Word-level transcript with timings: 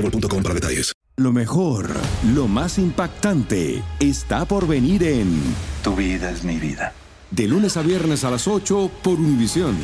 boostmobile.com 0.00 0.42
para 0.42 0.54
detalles. 0.54 0.92
Lo 1.16 1.32
mejor, 1.32 1.90
lo 2.32 2.46
más 2.46 2.78
impactante, 2.78 3.82
está 3.98 4.44
por 4.44 4.68
venir 4.68 5.02
en 5.02 5.40
Tu 5.82 5.96
vida 5.96 6.30
es 6.30 6.44
mi 6.44 6.58
vida. 6.58 6.92
De 7.32 7.48
lunes 7.48 7.76
a 7.76 7.82
viernes 7.82 8.22
a 8.24 8.30
las 8.30 8.46
8 8.46 8.90
por 9.02 9.18
Univisión. 9.18 9.76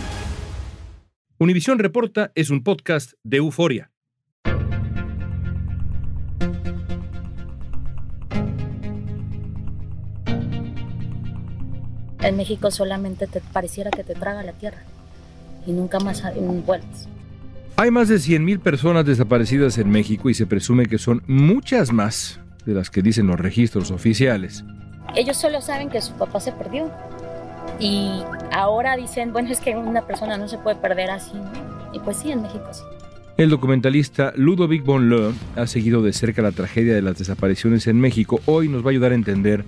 Univisión 1.38 1.80
Reporta 1.80 2.30
es 2.36 2.50
un 2.50 2.62
podcast 2.62 3.14
de 3.24 3.38
euforia. 3.38 3.90
En 12.22 12.36
México 12.36 12.70
solamente 12.70 13.26
te 13.26 13.40
pareciera 13.40 13.90
que 13.90 14.04
te 14.04 14.14
traga 14.14 14.42
la 14.44 14.52
tierra 14.52 14.82
y 15.66 15.72
nunca 15.72 15.98
más 15.98 16.22
vuelves. 16.64 17.08
Hay 17.76 17.90
más 17.90 18.08
de 18.08 18.16
100.000 18.16 18.60
personas 18.60 19.04
desaparecidas 19.04 19.78
en 19.78 19.90
México 19.90 20.30
y 20.30 20.34
se 20.34 20.46
presume 20.46 20.86
que 20.86 20.96
son 20.96 21.24
muchas 21.26 21.92
más 21.92 22.38
de 22.64 22.72
las 22.72 22.88
que 22.88 23.02
dicen 23.02 23.26
los 23.26 23.40
registros 23.40 23.90
oficiales. 23.90 24.64
Ellos 25.16 25.36
solo 25.36 25.60
saben 25.60 25.90
que 25.90 26.00
su 26.00 26.12
papá 26.12 26.38
se 26.38 26.52
perdió. 26.52 26.88
Y 27.80 28.22
ahora 28.52 28.96
dicen, 28.96 29.32
bueno, 29.32 29.50
es 29.50 29.58
que 29.58 29.74
una 29.74 30.06
persona 30.06 30.36
no 30.36 30.46
se 30.46 30.56
puede 30.58 30.76
perder 30.76 31.10
así. 31.10 31.32
Y 31.92 31.98
pues 31.98 32.18
sí, 32.18 32.30
en 32.30 32.42
México 32.42 32.64
sí. 32.70 32.82
El 33.38 33.50
documentalista 33.50 34.32
Ludovic 34.36 34.84
Bonleu 34.84 35.34
ha 35.56 35.66
seguido 35.66 36.00
de 36.00 36.12
cerca 36.12 36.42
la 36.42 36.52
tragedia 36.52 36.94
de 36.94 37.02
las 37.02 37.18
desapariciones 37.18 37.88
en 37.88 37.98
México. 37.98 38.40
Hoy 38.46 38.68
nos 38.68 38.84
va 38.84 38.86
a 38.86 38.90
ayudar 38.90 39.10
a 39.10 39.16
entender 39.16 39.64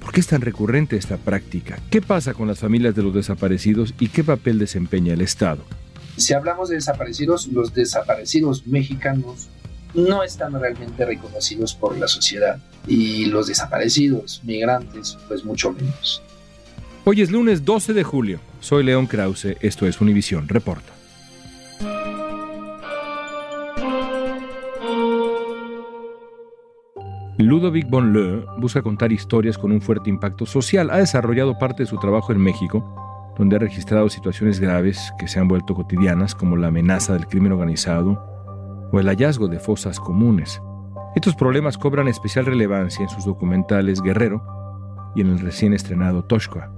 por 0.00 0.12
qué 0.12 0.18
es 0.18 0.26
tan 0.26 0.40
recurrente 0.40 0.96
esta 0.96 1.16
práctica, 1.16 1.78
qué 1.90 2.02
pasa 2.02 2.34
con 2.34 2.48
las 2.48 2.58
familias 2.58 2.96
de 2.96 3.04
los 3.04 3.14
desaparecidos 3.14 3.94
y 4.00 4.08
qué 4.08 4.24
papel 4.24 4.58
desempeña 4.58 5.14
el 5.14 5.20
Estado. 5.20 5.62
Si 6.16 6.32
hablamos 6.32 6.70
de 6.70 6.76
desaparecidos, 6.76 7.46
los 7.48 7.74
desaparecidos 7.74 8.66
mexicanos 8.66 9.48
no 9.94 10.22
están 10.22 10.58
realmente 10.58 11.04
reconocidos 11.04 11.74
por 11.74 11.96
la 11.98 12.08
sociedad 12.08 12.58
y 12.86 13.26
los 13.26 13.46
desaparecidos 13.46 14.40
migrantes, 14.44 15.18
pues 15.28 15.44
mucho 15.44 15.72
menos. 15.72 16.22
Hoy 17.04 17.20
es 17.20 17.30
lunes 17.30 17.64
12 17.64 17.92
de 17.92 18.02
julio. 18.02 18.40
Soy 18.60 18.82
León 18.82 19.06
Krause, 19.06 19.56
esto 19.60 19.86
es 19.86 20.00
Univisión 20.00 20.48
Reporta. 20.48 20.92
Ludovic 27.38 27.88
Bonleu 27.90 28.46
busca 28.58 28.80
contar 28.80 29.12
historias 29.12 29.58
con 29.58 29.70
un 29.70 29.82
fuerte 29.82 30.08
impacto 30.08 30.46
social. 30.46 30.90
Ha 30.90 30.96
desarrollado 30.96 31.58
parte 31.58 31.82
de 31.82 31.88
su 31.88 31.98
trabajo 31.98 32.32
en 32.32 32.38
México 32.38 33.05
donde 33.38 33.56
ha 33.56 33.58
registrado 33.58 34.08
situaciones 34.08 34.60
graves 34.60 35.12
que 35.18 35.28
se 35.28 35.38
han 35.38 35.48
vuelto 35.48 35.74
cotidianas 35.74 36.34
como 36.34 36.56
la 36.56 36.68
amenaza 36.68 37.12
del 37.12 37.26
crimen 37.26 37.52
organizado 37.52 38.88
o 38.92 39.00
el 39.00 39.06
hallazgo 39.06 39.48
de 39.48 39.58
fosas 39.58 40.00
comunes. 40.00 40.60
Estos 41.14 41.34
problemas 41.34 41.78
cobran 41.78 42.08
especial 42.08 42.46
relevancia 42.46 43.02
en 43.02 43.08
sus 43.08 43.24
documentales 43.24 44.02
Guerrero 44.02 44.42
y 45.14 45.22
en 45.22 45.28
el 45.30 45.40
recién 45.40 45.72
estrenado 45.72 46.24
Toshka. 46.24 46.70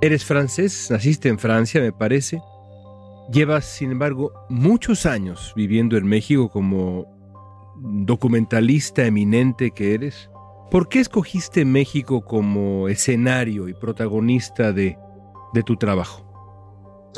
Eres 0.00 0.24
francés, 0.24 0.88
naciste 0.90 1.28
en 1.28 1.38
Francia, 1.38 1.80
me 1.80 1.92
parece. 1.92 2.42
Llevas, 3.32 3.64
sin 3.64 3.90
embargo, 3.90 4.32
muchos 4.48 5.06
años 5.06 5.52
viviendo 5.56 5.96
en 5.96 6.06
México 6.06 6.50
como 6.50 7.06
documentalista 7.80 9.04
eminente 9.04 9.70
que 9.70 9.94
eres. 9.94 10.30
¿Por 10.70 10.88
qué 10.88 11.00
escogiste 11.00 11.64
México 11.64 12.24
como 12.24 12.88
escenario 12.88 13.68
y 13.68 13.74
protagonista 13.74 14.72
de, 14.72 14.98
de 15.52 15.62
tu 15.62 15.76
trabajo? 15.76 16.24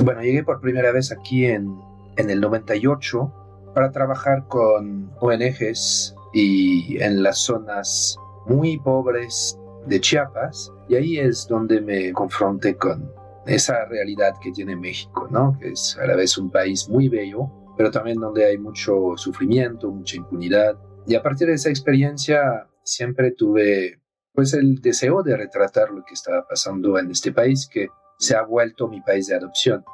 Bueno, 0.03 0.23
llegué 0.23 0.45
por 0.45 0.61
primera 0.61 0.93
vez 0.93 1.11
aquí 1.11 1.47
en, 1.47 1.75
en 2.17 2.31
el 2.31 2.41
98 2.41 3.33
para 3.75 3.91
trabajar 3.91 4.47
con 4.49 5.11
ONGs 5.21 6.15
y 6.35 7.03
en 7.03 7.23
las 7.23 7.39
zonas 7.39 8.19
muy 8.47 8.79
pobres 8.79 9.59
de 9.87 10.01
Chiapas 10.01 10.73
y 10.89 10.97
ahí 10.97 11.19
es 11.19 11.47
donde 11.49 11.81
me 11.81 12.13
confronté 12.13 12.77
con 12.77 13.11
esa 13.47 13.85
realidad 13.87 14.35
que 14.43 14.53
tiene 14.53 14.77
México, 14.77 15.29
¿no? 15.31 15.57
Que 15.59 15.71
es 15.71 15.97
a 16.01 16.07
la 16.07 16.17
vez 16.17 16.37
un 16.37 16.51
país 16.51 16.89
muy 16.89 17.09
bello, 17.09 17.51
pero 17.77 17.91
también 17.91 18.19
donde 18.19 18.45
hay 18.45 18.59
mucho 18.59 19.13
sufrimiento, 19.17 19.91
mucha 19.91 20.17
impunidad. 20.17 20.77
Y 21.07 21.15
a 21.15 21.23
partir 21.23 21.47
de 21.47 21.55
esa 21.55 21.71
experiencia 21.71 22.67
siempre 22.87 23.33
tuve 23.33 24.01
pues 24.33 24.55
el 24.55 24.81
deseo 24.81 25.23
de 25.23 25.37
retratar 25.37 25.91
lo 25.91 26.05
que 26.05 26.15
estaba 26.15 26.47
pasando 26.47 26.99
en 26.99 27.11
este 27.11 27.33
país 27.33 27.69
que 27.71 27.89
se 28.19 28.37
ha 28.37 28.43
vuelto 28.43 28.89
mi 28.89 29.01
país 29.01 29.27
de 29.27 29.37
adopción. 29.37 29.85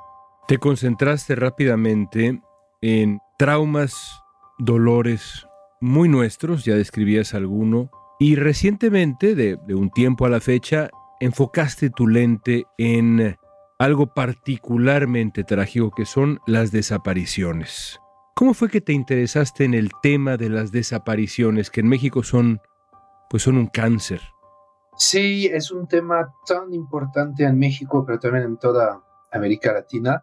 Te 0.49 0.59
concentraste 0.59 1.35
rápidamente 1.37 2.41
en 2.81 3.21
traumas, 3.39 3.95
dolores 4.59 5.47
muy 5.81 6.09
nuestros, 6.09 6.65
ya 6.65 6.75
describías 6.75 7.35
alguno, 7.35 7.91
y 8.19 8.37
recientemente, 8.37 9.35
de, 9.35 9.59
de 9.67 9.75
un 9.75 9.91
tiempo 9.91 10.27
a 10.27 10.31
la 10.31 10.41
fecha, 10.41 10.91
enfocaste 11.21 11.91
tu 11.91 12.07
lente 12.07 12.65
en 12.79 13.37
algo 13.79 14.15
particularmente 14.15 15.43
trágico 15.43 15.91
que 15.91 16.05
son 16.05 16.39
las 16.47 16.71
desapariciones. 16.71 17.99
¿Cómo 18.35 18.55
fue 18.55 18.71
que 18.71 18.81
te 18.81 18.93
interesaste 18.93 19.65
en 19.65 19.75
el 19.75 19.91
tema 20.03 20.37
de 20.37 20.49
las 20.49 20.73
desapariciones, 20.73 21.71
que 21.71 21.81
en 21.81 21.89
México 21.89 22.23
son 22.23 22.61
pues 23.33 23.45
son 23.45 23.57
un 23.57 23.69
cáncer. 23.69 24.21
Sí, 24.99 25.47
es 25.47 25.71
un 25.71 25.89
tema 25.89 26.35
tan 26.47 26.75
importante 26.75 27.45
en 27.45 27.59
México, 27.59 28.05
pero 28.05 28.21
también 28.21 28.45
en 28.45 28.59
toda 28.59 29.01
América 29.33 29.73
Latina. 29.73 30.23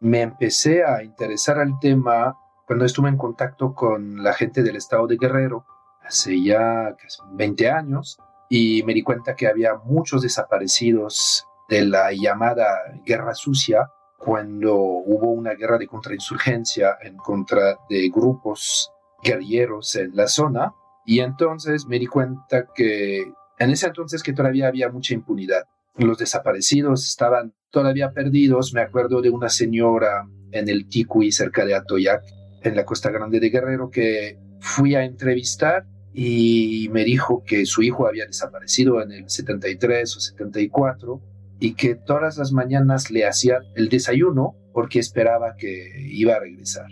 Me 0.00 0.22
empecé 0.22 0.84
a 0.84 1.04
interesar 1.04 1.60
al 1.60 1.78
tema 1.78 2.36
cuando 2.66 2.84
estuve 2.84 3.10
en 3.10 3.16
contacto 3.16 3.74
con 3.74 4.24
la 4.24 4.32
gente 4.32 4.64
del 4.64 4.74
estado 4.74 5.06
de 5.06 5.18
Guerrero, 5.18 5.66
hace 6.04 6.42
ya 6.42 6.96
20 7.30 7.70
años, 7.70 8.18
y 8.50 8.82
me 8.82 8.92
di 8.92 9.04
cuenta 9.04 9.36
que 9.36 9.46
había 9.46 9.76
muchos 9.76 10.22
desaparecidos 10.22 11.46
de 11.68 11.84
la 11.84 12.10
llamada 12.12 12.66
guerra 13.06 13.36
sucia, 13.36 13.88
cuando 14.18 14.74
hubo 14.74 15.30
una 15.30 15.54
guerra 15.54 15.78
de 15.78 15.86
contrainsurgencia 15.86 16.98
en 17.02 17.18
contra 17.18 17.78
de 17.88 18.08
grupos 18.08 18.90
guerrilleros 19.22 19.94
en 19.94 20.16
la 20.16 20.26
zona, 20.26 20.74
y 21.08 21.20
entonces 21.20 21.86
me 21.86 21.98
di 21.98 22.04
cuenta 22.04 22.66
que 22.74 23.32
en 23.58 23.70
ese 23.70 23.86
entonces 23.86 24.22
que 24.22 24.34
todavía 24.34 24.68
había 24.68 24.90
mucha 24.90 25.14
impunidad. 25.14 25.62
Los 25.96 26.18
desaparecidos 26.18 27.08
estaban 27.08 27.54
todavía 27.70 28.12
perdidos. 28.12 28.74
Me 28.74 28.82
acuerdo 28.82 29.22
de 29.22 29.30
una 29.30 29.48
señora 29.48 30.28
en 30.52 30.68
el 30.68 30.86
Ticuy, 30.86 31.32
cerca 31.32 31.64
de 31.64 31.74
Atoyac, 31.74 32.22
en 32.62 32.76
la 32.76 32.84
Costa 32.84 33.10
Grande 33.10 33.40
de 33.40 33.48
Guerrero, 33.48 33.88
que 33.88 34.38
fui 34.60 34.96
a 34.96 35.04
entrevistar 35.04 35.86
y 36.12 36.90
me 36.92 37.04
dijo 37.04 37.42
que 37.42 37.64
su 37.64 37.80
hijo 37.80 38.06
había 38.06 38.26
desaparecido 38.26 39.00
en 39.00 39.12
el 39.12 39.30
73 39.30 40.14
o 40.14 40.20
74 40.20 41.22
y 41.58 41.72
que 41.72 41.94
todas 41.94 42.36
las 42.36 42.52
mañanas 42.52 43.10
le 43.10 43.26
hacía 43.26 43.60
el 43.76 43.88
desayuno 43.88 44.56
porque 44.74 44.98
esperaba 44.98 45.56
que 45.56 45.90
iba 46.10 46.34
a 46.34 46.40
regresar. 46.40 46.90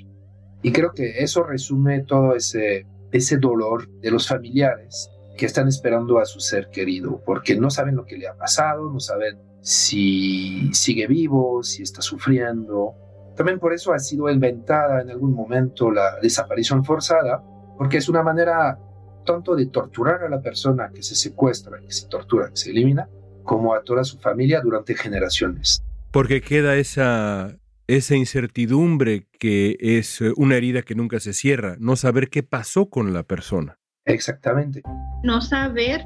Y 0.63 0.73
creo 0.73 0.93
que 0.95 1.23
eso 1.23 1.43
resume 1.43 2.01
todo 2.01 2.35
ese 2.35 2.87
ese 3.17 3.39
dolor 3.39 3.89
de 4.01 4.11
los 4.11 4.29
familiares 4.29 5.11
que 5.37 5.47
están 5.47 5.69
esperando 5.69 6.19
a 6.19 6.25
su 6.25 6.41
ser 6.41 6.69
querido, 6.71 7.23
porque 7.25 7.57
no 7.57 7.71
saben 7.71 7.97
lo 7.97 8.05
que 8.05 8.17
le 8.17 8.27
ha 8.29 8.35
pasado, 8.35 8.91
no 8.91 9.01
saben 9.01 9.39
si 9.61 10.71
sigue 10.73 11.07
vivo, 11.07 11.63
si 11.63 11.83
está 11.83 12.01
sufriendo. 12.01 12.95
También 13.37 13.59
por 13.59 13.75
eso 13.75 13.93
ha 13.93 13.99
sido 13.99 14.31
inventada 14.31 15.03
en 15.03 15.11
algún 15.11 15.35
momento 15.35 15.91
la 15.91 16.19
desaparición 16.23 16.85
forzada, 16.85 17.43
porque 17.77 17.99
es 17.99 18.09
una 18.09 18.23
manera 18.23 18.79
tanto 19.27 19.55
de 19.55 19.67
torturar 19.67 20.23
a 20.23 20.29
la 20.29 20.41
persona 20.41 20.91
que 20.95 21.03
se 21.03 21.15
secuestra, 21.15 21.81
que 21.81 21.93
se 21.93 22.09
tortura, 22.09 22.49
que 22.49 22.57
se 22.57 22.71
elimina, 22.71 23.09
como 23.43 23.75
a 23.75 23.83
toda 23.83 24.05
su 24.05 24.19
familia 24.19 24.61
durante 24.61 24.95
generaciones. 24.95 25.83
Porque 26.13 26.41
queda 26.41 26.77
esa 26.77 27.59
esa 27.89 28.17
incertidumbre 28.17 29.27
que 29.39 29.77
es 29.81 30.21
eh, 30.21 30.33
una 30.37 30.57
herida 30.57 30.83
que 30.83 30.95
nunca 30.95 31.21
se 31.21 31.33
cierra, 31.33 31.77
no 31.79 31.97
saber 31.97 32.29
qué 32.29 32.43
pasó 32.43 32.91
con 32.91 33.13
la 33.13 33.23
persona. 33.23 33.79
Exactamente. 34.05 34.83
No 35.25 35.41
saber 35.41 36.05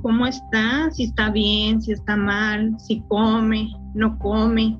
cómo 0.00 0.26
está, 0.26 0.90
si 0.92 1.04
está 1.04 1.30
bien, 1.30 1.82
si 1.82 1.92
está 1.92 2.16
mal, 2.16 2.76
si 2.78 3.02
come, 3.08 3.68
no 3.94 4.16
come, 4.18 4.78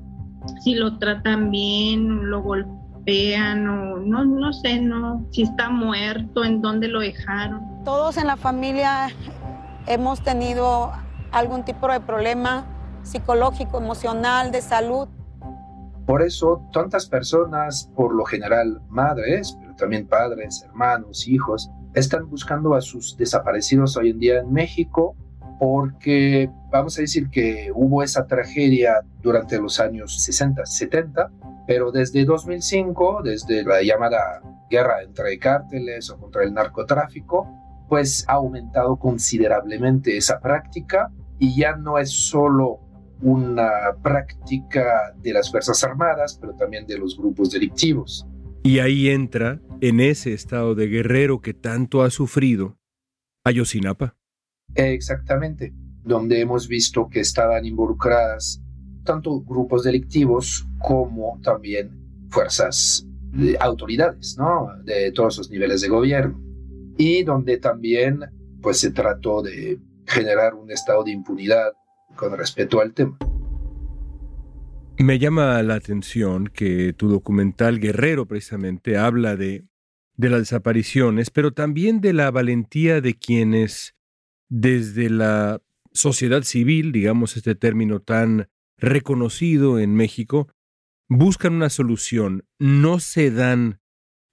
si 0.63 0.75
lo 0.75 0.97
tratan 0.97 1.51
bien, 1.51 2.29
lo 2.29 2.41
golpean 2.41 3.67
o 3.67 3.97
no, 3.97 4.23
no 4.23 4.53
sé, 4.53 4.79
no, 4.79 5.27
si 5.31 5.43
está 5.43 5.69
muerto, 5.69 6.45
en 6.45 6.61
dónde 6.61 6.87
lo 6.87 7.01
dejaron. 7.01 7.61
Todos 7.83 8.15
en 8.15 8.27
la 8.27 8.37
familia 8.37 9.09
hemos 9.87 10.23
tenido 10.23 10.93
algún 11.33 11.65
tipo 11.65 11.89
de 11.89 11.99
problema 11.99 12.65
psicológico, 13.03 13.79
emocional, 13.79 14.53
de 14.53 14.61
salud. 14.61 15.09
Por 16.05 16.21
eso, 16.21 16.67
tantas 16.73 17.07
personas, 17.07 17.89
por 17.95 18.13
lo 18.13 18.25
general 18.25 18.81
madres, 18.89 19.57
pero 19.61 19.75
también 19.75 20.07
padres, 20.07 20.63
hermanos, 20.63 21.27
hijos, 21.27 21.69
están 21.93 22.29
buscando 22.29 22.75
a 22.75 22.81
sus 22.81 23.15
desaparecidos 23.17 23.95
hoy 23.97 24.09
en 24.09 24.19
día 24.19 24.39
en 24.39 24.51
México 24.51 25.15
porque 25.59 26.49
vamos 26.71 26.97
a 26.97 27.01
decir 27.01 27.29
que 27.29 27.71
hubo 27.73 28.03
esa 28.03 28.27
tragedia 28.27 29.01
durante 29.21 29.59
los 29.61 29.79
años 29.79 30.21
60, 30.23 30.65
70, 30.65 31.31
pero 31.65 31.91
desde 31.91 32.25
2005, 32.25 33.21
desde 33.23 33.63
la 33.63 33.81
llamada 33.81 34.41
guerra 34.69 35.03
entre 35.03 35.37
cárteles 35.39 36.09
o 36.09 36.17
contra 36.17 36.43
el 36.43 36.53
narcotráfico, 36.53 37.47
pues 37.87 38.25
ha 38.27 38.33
aumentado 38.33 38.97
considerablemente 38.97 40.17
esa 40.17 40.39
práctica 40.39 41.11
y 41.39 41.55
ya 41.55 41.75
no 41.75 41.97
es 41.97 42.11
solo 42.11 42.79
una 43.23 43.69
práctica 44.03 45.13
de 45.17 45.33
las 45.33 45.49
Fuerzas 45.49 45.83
Armadas, 45.83 46.37
pero 46.39 46.53
también 46.55 46.85
de 46.85 46.97
los 46.97 47.17
grupos 47.17 47.51
delictivos. 47.51 48.27
Y 48.63 48.79
ahí 48.79 49.09
entra, 49.09 49.61
en 49.81 49.99
ese 49.99 50.33
estado 50.33 50.75
de 50.75 50.87
guerrero 50.87 51.41
que 51.41 51.53
tanto 51.53 52.03
ha 52.03 52.09
sufrido, 52.09 52.77
Ayotzinapa. 53.43 54.15
Exactamente, 54.75 55.73
donde 56.03 56.39
hemos 56.39 56.67
visto 56.67 57.09
que 57.09 57.19
estaban 57.19 57.65
involucradas 57.65 58.63
tanto 59.03 59.41
grupos 59.41 59.83
delictivos 59.83 60.65
como 60.79 61.39
también 61.43 61.91
fuerzas, 62.29 63.05
de 63.31 63.57
autoridades, 63.59 64.35
¿no? 64.37 64.69
De 64.83 65.11
todos 65.11 65.37
los 65.39 65.49
niveles 65.49 65.81
de 65.81 65.89
gobierno. 65.89 66.39
Y 66.97 67.23
donde 67.23 67.57
también, 67.57 68.19
pues, 68.61 68.79
se 68.79 68.91
trató 68.91 69.41
de 69.41 69.79
generar 70.05 70.53
un 70.53 70.71
estado 70.71 71.03
de 71.03 71.11
impunidad 71.11 71.73
con 72.15 72.37
respecto 72.37 72.81
al 72.81 72.93
tema. 72.93 73.17
Me 74.97 75.19
llama 75.19 75.61
la 75.63 75.75
atención 75.75 76.47
que 76.47 76.93
tu 76.93 77.09
documental 77.09 77.79
Guerrero 77.79 78.27
precisamente 78.27 78.97
habla 78.97 79.35
de, 79.35 79.65
de 80.15 80.29
las 80.29 80.39
desapariciones, 80.39 81.29
pero 81.31 81.51
también 81.51 81.99
de 81.99 82.13
la 82.13 82.29
valentía 82.31 83.01
de 83.01 83.15
quienes 83.15 83.95
desde 84.49 85.09
la 85.09 85.61
sociedad 85.91 86.43
civil, 86.43 86.91
digamos 86.91 87.37
este 87.37 87.55
término 87.55 88.01
tan 88.01 88.49
reconocido 88.77 89.79
en 89.79 89.95
México, 89.95 90.47
buscan 91.09 91.53
una 91.53 91.69
solución, 91.69 92.45
no 92.59 92.99
se 92.99 93.31
dan 93.31 93.79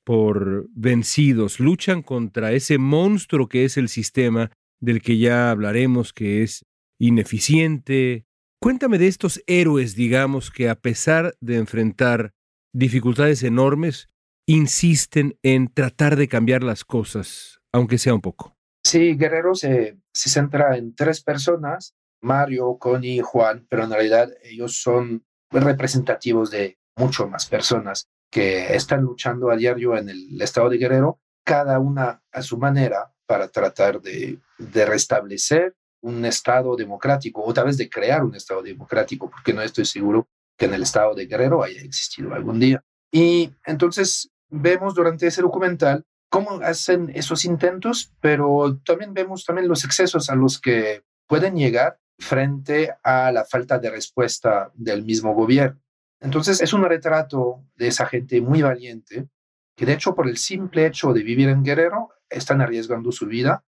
por 0.04 0.68
vencidos, 0.74 1.60
luchan 1.60 2.02
contra 2.02 2.52
ese 2.52 2.78
monstruo 2.78 3.48
que 3.48 3.64
es 3.64 3.76
el 3.76 3.88
sistema 3.88 4.50
del 4.80 5.02
que 5.02 5.18
ya 5.18 5.50
hablaremos, 5.50 6.12
que 6.12 6.42
es 6.42 6.64
ineficiente. 7.00 8.26
Cuéntame 8.60 8.98
de 8.98 9.08
estos 9.08 9.42
héroes, 9.46 9.96
digamos, 9.96 10.50
que 10.50 10.68
a 10.68 10.76
pesar 10.76 11.34
de 11.40 11.56
enfrentar 11.56 12.34
dificultades 12.72 13.42
enormes, 13.42 14.08
insisten 14.46 15.38
en 15.42 15.72
tratar 15.72 16.16
de 16.16 16.28
cambiar 16.28 16.62
las 16.62 16.84
cosas, 16.84 17.60
aunque 17.72 17.98
sea 17.98 18.14
un 18.14 18.20
poco. 18.20 18.56
Sí, 18.84 19.16
Guerrero 19.16 19.54
se, 19.54 19.98
se 20.12 20.30
centra 20.30 20.76
en 20.76 20.94
tres 20.94 21.22
personas, 21.22 21.94
Mario, 22.22 22.76
Connie 22.78 23.16
y 23.16 23.20
Juan, 23.20 23.66
pero 23.68 23.84
en 23.84 23.90
realidad 23.90 24.30
ellos 24.42 24.80
son 24.80 25.24
representativos 25.50 26.50
de 26.50 26.78
mucho 26.96 27.28
más 27.28 27.46
personas 27.46 28.08
que 28.30 28.74
están 28.74 29.02
luchando 29.02 29.50
a 29.50 29.56
diario 29.56 29.96
en 29.96 30.08
el 30.08 30.40
estado 30.40 30.68
de 30.68 30.78
Guerrero, 30.78 31.20
cada 31.44 31.78
una 31.78 32.22
a 32.30 32.42
su 32.42 32.58
manera 32.58 33.12
para 33.26 33.48
tratar 33.48 34.00
de, 34.00 34.38
de 34.58 34.84
restablecer 34.84 35.74
un 36.02 36.24
Estado 36.24 36.76
democrático 36.76 37.42
o 37.42 37.52
tal 37.52 37.66
vez 37.66 37.76
de 37.76 37.88
crear 37.88 38.24
un 38.24 38.34
Estado 38.34 38.62
democrático, 38.62 39.30
porque 39.30 39.52
no 39.52 39.62
estoy 39.62 39.84
seguro 39.84 40.28
que 40.56 40.66
en 40.66 40.74
el 40.74 40.82
Estado 40.82 41.14
de 41.14 41.26
Guerrero 41.26 41.62
haya 41.62 41.80
existido 41.80 42.34
algún 42.34 42.60
día. 42.60 42.82
Y 43.12 43.52
entonces 43.64 44.30
vemos 44.48 44.94
durante 44.94 45.26
ese 45.26 45.42
documental 45.42 46.04
cómo 46.28 46.60
hacen 46.62 47.10
esos 47.14 47.44
intentos, 47.44 48.12
pero 48.20 48.78
también 48.84 49.14
vemos 49.14 49.44
también 49.44 49.68
los 49.68 49.84
excesos 49.84 50.30
a 50.30 50.36
los 50.36 50.60
que 50.60 51.02
pueden 51.26 51.56
llegar 51.56 51.98
frente 52.18 52.94
a 53.02 53.32
la 53.32 53.44
falta 53.44 53.78
de 53.78 53.90
respuesta 53.90 54.70
del 54.74 55.04
mismo 55.04 55.34
gobierno. 55.34 55.80
Entonces 56.20 56.60
es 56.60 56.72
un 56.72 56.84
retrato 56.84 57.64
de 57.76 57.88
esa 57.88 58.06
gente 58.06 58.40
muy 58.40 58.62
valiente 58.62 59.28
que 59.76 59.86
de 59.86 59.94
hecho 59.94 60.14
por 60.14 60.28
el 60.28 60.36
simple 60.36 60.86
hecho 60.86 61.12
de 61.14 61.22
vivir 61.22 61.48
en 61.48 61.64
Guerrero 61.64 62.10
están 62.28 62.60
arriesgando 62.60 63.10
su 63.10 63.26
vida 63.26 63.64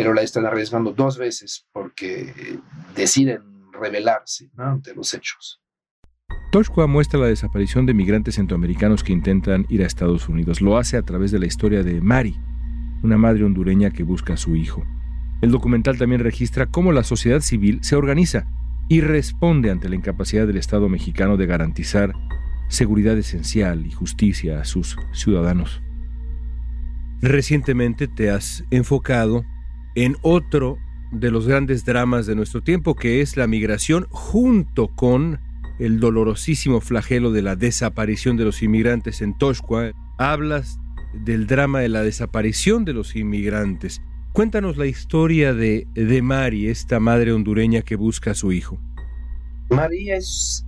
pero 0.00 0.14
la 0.14 0.22
están 0.22 0.46
arriesgando 0.46 0.92
dos 0.92 1.18
veces 1.18 1.66
porque 1.72 2.58
deciden 2.96 3.42
rebelarse 3.70 4.48
ante 4.56 4.94
los 4.94 5.12
hechos. 5.12 5.60
Toshua 6.50 6.86
muestra 6.86 7.20
la 7.20 7.26
desaparición 7.26 7.84
de 7.84 7.92
migrantes 7.92 8.36
centroamericanos 8.36 9.04
que 9.04 9.12
intentan 9.12 9.66
ir 9.68 9.82
a 9.82 9.86
Estados 9.86 10.26
Unidos. 10.26 10.62
Lo 10.62 10.78
hace 10.78 10.96
a 10.96 11.02
través 11.02 11.32
de 11.32 11.38
la 11.38 11.44
historia 11.44 11.82
de 11.82 12.00
Mari, 12.00 12.34
una 13.02 13.18
madre 13.18 13.44
hondureña 13.44 13.90
que 13.90 14.02
busca 14.02 14.32
a 14.32 14.36
su 14.38 14.56
hijo. 14.56 14.82
El 15.42 15.50
documental 15.50 15.98
también 15.98 16.22
registra 16.22 16.64
cómo 16.64 16.92
la 16.92 17.04
sociedad 17.04 17.40
civil 17.40 17.80
se 17.82 17.94
organiza 17.94 18.46
y 18.88 19.02
responde 19.02 19.70
ante 19.70 19.90
la 19.90 19.96
incapacidad 19.96 20.46
del 20.46 20.56
Estado 20.56 20.88
mexicano 20.88 21.36
de 21.36 21.44
garantizar 21.44 22.14
seguridad 22.68 23.18
esencial 23.18 23.84
y 23.86 23.90
justicia 23.90 24.62
a 24.62 24.64
sus 24.64 24.96
ciudadanos. 25.12 25.82
Recientemente 27.20 28.08
te 28.08 28.30
has 28.30 28.64
enfocado 28.70 29.44
en 29.94 30.16
otro 30.22 30.78
de 31.12 31.30
los 31.30 31.46
grandes 31.46 31.84
dramas 31.84 32.26
de 32.26 32.34
nuestro 32.34 32.62
tiempo, 32.62 32.94
que 32.94 33.20
es 33.20 33.36
la 33.36 33.46
migración, 33.46 34.06
junto 34.10 34.88
con 34.88 35.40
el 35.78 35.98
dolorosísimo 35.98 36.80
flagelo 36.80 37.32
de 37.32 37.42
la 37.42 37.56
desaparición 37.56 38.36
de 38.36 38.44
los 38.44 38.62
inmigrantes 38.62 39.22
en 39.22 39.36
Toshua. 39.36 39.92
Hablas 40.18 40.78
del 41.24 41.46
drama 41.46 41.80
de 41.80 41.88
la 41.88 42.02
desaparición 42.02 42.84
de 42.84 42.92
los 42.92 43.16
inmigrantes. 43.16 44.02
Cuéntanos 44.32 44.76
la 44.76 44.86
historia 44.86 45.54
de, 45.54 45.88
de 45.94 46.22
Mari, 46.22 46.68
esta 46.68 47.00
madre 47.00 47.32
hondureña 47.32 47.82
que 47.82 47.96
busca 47.96 48.32
a 48.32 48.34
su 48.34 48.52
hijo. 48.52 48.78
Mari 49.70 50.10
es 50.10 50.64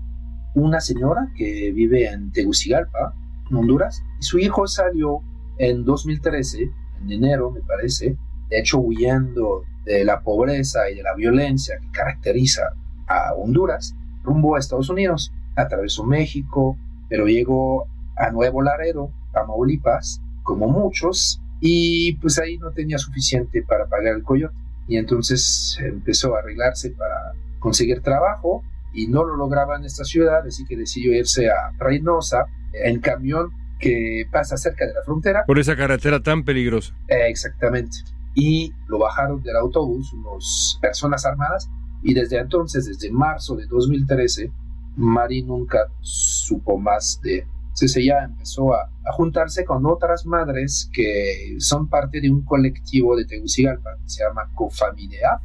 una 0.55 0.81
señora 0.81 1.31
que 1.37 1.71
vive 1.73 2.09
en 2.09 2.33
Tegucigalpa, 2.33 3.15
en 3.51 3.57
Honduras, 3.57 4.03
y 4.21 4.25
su 4.25 4.39
hijo 4.39 4.67
salió 4.67 5.21
en 5.59 5.85
2013, 5.85 6.71
en 7.03 7.13
enero 7.13 7.51
me 7.51 7.61
parece, 7.61 8.17
de 8.53 8.59
hecho 8.59 8.79
huyendo 8.81 9.65
de 9.87 10.05
la 10.05 10.21
pobreza 10.21 10.91
y 10.91 10.97
de 10.97 11.03
la 11.03 11.15
violencia 11.15 11.79
que 11.81 11.91
caracteriza 11.91 12.75
a 13.09 13.33
Honduras, 13.35 13.95
rumbo 14.23 14.57
a 14.57 14.59
Estados 14.59 14.91
Unidos, 14.91 15.33
atravesó 15.57 16.05
México, 16.05 16.77
pero 17.09 17.27
llegó 17.27 17.87
a 18.17 18.31
Nuevo 18.31 18.61
Laredo, 18.61 19.11
Tamaulipas, 19.33 20.21
como 20.43 20.69
muchos, 20.69 21.41
y 21.61 22.15
pues 22.17 22.39
ahí 22.39 22.59
no 22.59 22.73
tenía 22.73 22.99
suficiente 22.99 23.63
para 23.63 23.87
pagar 23.87 24.17
el 24.17 24.23
coyote. 24.23 24.55
Y 24.87 24.99
entonces 24.99 25.79
empezó 25.81 26.37
a 26.37 26.41
arreglarse 26.41 26.91
para 26.91 27.33
conseguir 27.59 28.03
trabajo 28.03 28.63
y 28.93 29.07
no 29.07 29.25
lo 29.25 29.37
lograba 29.37 29.77
en 29.77 29.85
esta 29.85 30.05
ciudad, 30.05 30.47
así 30.47 30.67
que 30.67 30.77
decidió 30.77 31.15
irse 31.15 31.49
a 31.49 31.73
Reynosa 31.79 32.45
en 32.75 33.01
camión 33.01 33.49
que 33.79 34.27
pasa 34.31 34.59
cerca 34.59 34.87
de 34.87 34.93
la 34.93 35.03
frontera. 35.03 35.45
Por 35.47 35.59
esa 35.59 35.75
carretera 35.75 36.21
tan 36.21 36.45
peligrosa. 36.45 36.95
exactamente 37.09 37.99
y 38.35 38.73
lo 38.89 38.99
bajaron 38.99 39.43
del 39.43 39.57
autobús 39.57 40.13
unas 40.13 40.79
personas 40.81 41.25
armadas 41.27 41.69
y 42.03 42.15
desde 42.15 42.39
entonces, 42.39 42.87
desde 42.87 43.11
marzo 43.11 43.55
de 43.55 43.67
2013, 43.67 44.51
Mari 44.97 45.43
nunca 45.43 45.87
supo 46.01 46.79
más 46.79 47.21
de... 47.23 47.47
Entonces 47.63 47.97
ella 47.97 48.25
empezó 48.25 48.75
a, 48.75 48.91
juntarse 49.13 49.65
con 49.65 49.87
otras 49.87 50.27
madres 50.27 50.91
que 50.93 51.57
son 51.59 51.89
parte 51.89 52.21
de 52.21 52.31
un 52.31 52.45
colectivo 52.45 53.17
de 53.17 53.25
Tegucigalpa 53.25 53.97
que 54.03 54.11
se 54.11 54.25
llama 54.25 54.51
Cofamilia 54.55 55.41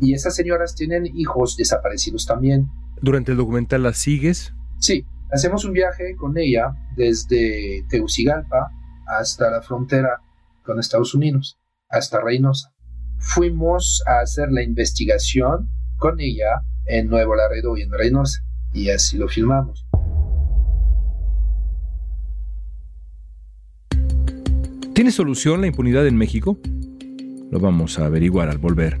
y 0.00 0.14
esas 0.14 0.34
señoras 0.34 0.74
tienen 0.74 1.06
hijos 1.06 1.56
desaparecidos 1.56 2.26
también. 2.26 2.68
¿Durante 3.00 3.32
el 3.32 3.38
documental 3.38 3.82
las 3.82 3.98
sigues? 3.98 4.54
Sí, 4.78 5.04
hacemos 5.30 5.64
un 5.64 5.72
viaje 5.72 6.16
con 6.16 6.36
ella 6.38 6.74
desde 6.96 7.84
Tegucigalpa 7.88 8.72
hasta 9.06 9.50
la 9.50 9.60
frontera 9.60 10.20
con 10.64 10.80
Estados 10.80 11.14
Unidos 11.14 11.58
hasta 11.88 12.20
Reynosa. 12.20 12.72
Fuimos 13.18 14.02
a 14.06 14.20
hacer 14.20 14.48
la 14.50 14.62
investigación 14.62 15.68
con 15.96 16.20
ella 16.20 16.62
en 16.86 17.08
Nuevo 17.08 17.34
Laredo 17.34 17.76
y 17.76 17.82
en 17.82 17.92
Reynosa, 17.92 18.42
y 18.72 18.90
así 18.90 19.16
lo 19.16 19.28
filmamos. 19.28 19.86
¿Tiene 24.94 25.10
solución 25.10 25.60
la 25.60 25.66
impunidad 25.66 26.06
en 26.06 26.16
México? 26.16 26.58
Lo 27.50 27.60
vamos 27.60 27.98
a 27.98 28.06
averiguar 28.06 28.48
al 28.48 28.58
volver. 28.58 29.00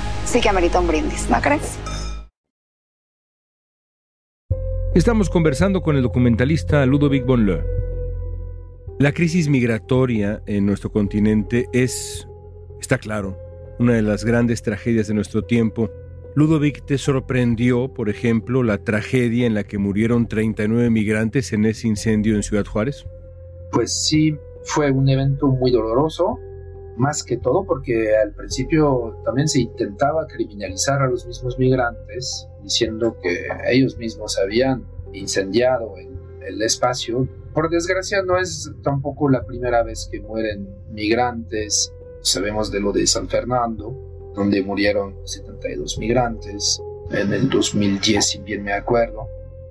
sí 0.25 0.41
que 0.41 0.49
amerita 0.49 0.79
un 0.79 0.87
brindis, 0.87 1.29
¿no 1.29 1.39
crees? 1.41 1.77
Estamos 4.93 5.29
conversando 5.29 5.81
con 5.81 5.95
el 5.95 6.03
documentalista 6.03 6.85
Ludovic 6.85 7.25
Bonle. 7.25 7.63
La 8.99 9.13
crisis 9.13 9.47
migratoria 9.47 10.43
en 10.45 10.65
nuestro 10.65 10.91
continente 10.91 11.67
es, 11.71 12.27
está 12.79 12.97
claro, 12.97 13.37
una 13.79 13.93
de 13.93 14.01
las 14.01 14.25
grandes 14.25 14.61
tragedias 14.61 15.07
de 15.07 15.13
nuestro 15.13 15.43
tiempo. 15.43 15.89
Ludovic, 16.35 16.85
¿te 16.85 16.97
sorprendió, 16.97 17.93
por 17.93 18.09
ejemplo, 18.09 18.63
la 18.63 18.83
tragedia 18.83 19.47
en 19.47 19.53
la 19.53 19.63
que 19.63 19.77
murieron 19.77 20.27
39 20.27 20.89
migrantes 20.89 21.53
en 21.53 21.65
ese 21.65 21.87
incendio 21.87 22.35
en 22.35 22.43
Ciudad 22.43 22.65
Juárez? 22.65 23.05
Pues 23.71 24.07
sí, 24.07 24.37
fue 24.63 24.91
un 24.91 25.07
evento 25.09 25.47
muy 25.47 25.71
doloroso, 25.71 26.37
más 26.97 27.23
que 27.23 27.37
todo 27.37 27.65
porque 27.65 28.15
al 28.15 28.33
principio 28.33 29.17
también 29.23 29.47
se 29.47 29.61
intentaba 29.61 30.27
criminalizar 30.27 31.01
a 31.01 31.07
los 31.07 31.25
mismos 31.25 31.57
migrantes, 31.57 32.47
diciendo 32.63 33.17
que 33.21 33.47
ellos 33.69 33.97
mismos 33.97 34.37
habían 34.37 34.85
incendiado 35.13 35.95
el, 35.97 36.09
el 36.45 36.61
espacio. 36.61 37.27
Por 37.53 37.69
desgracia 37.69 38.21
no 38.23 38.37
es 38.37 38.71
tampoco 38.83 39.29
la 39.29 39.45
primera 39.45 39.83
vez 39.83 40.07
que 40.11 40.21
mueren 40.21 40.67
migrantes. 40.91 41.93
Sabemos 42.21 42.71
de 42.71 42.79
lo 42.79 42.91
de 42.91 43.07
San 43.07 43.27
Fernando, 43.27 44.31
donde 44.35 44.61
murieron 44.61 45.15
72 45.25 45.97
migrantes 45.97 46.81
en 47.11 47.33
el 47.33 47.49
2010, 47.49 48.25
si 48.25 48.39
bien 48.39 48.63
me 48.63 48.73
acuerdo. 48.73 49.27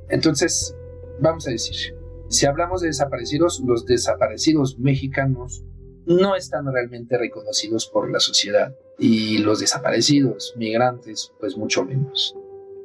Entonces, 0.09 0.75
vamos 1.21 1.47
a 1.47 1.51
decir, 1.51 1.95
si 2.29 2.47
hablamos 2.47 2.81
de 2.81 2.89
desaparecidos, 2.89 3.61
los 3.65 3.87
desaparecidos 3.87 4.79
mexicanos 4.79 5.65
no 6.11 6.35
están 6.35 6.71
realmente 6.73 7.17
reconocidos 7.17 7.87
por 7.87 8.11
la 8.11 8.19
sociedad 8.19 8.75
y 8.99 9.39
los 9.39 9.61
desaparecidos 9.61 10.55
migrantes, 10.57 11.33
pues 11.39 11.57
mucho 11.57 11.85
menos. 11.85 12.37